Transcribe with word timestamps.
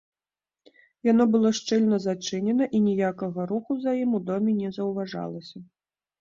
Яно 1.11 1.27
было 1.35 1.51
шчыльна 1.59 1.99
зачынена, 2.05 2.65
і 2.79 2.81
ніякага 2.87 3.41
руху 3.53 3.77
за 3.85 3.91
ім 4.01 4.17
у 4.21 4.23
доме 4.31 4.51
не 4.63 4.73
заўважалася. 4.79 5.57